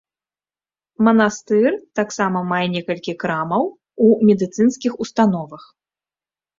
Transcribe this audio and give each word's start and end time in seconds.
Манастыр 1.07 1.71
таксама 2.01 2.39
мае 2.53 2.63
некалькі 2.79 3.13
крамаў 3.23 3.63
у 4.09 4.11
медыцынскіх 4.27 4.93
установах. 5.07 5.63